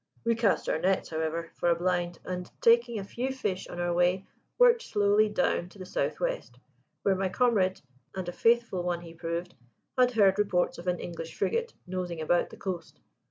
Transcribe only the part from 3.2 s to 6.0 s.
fish on our way, worked slowly down to the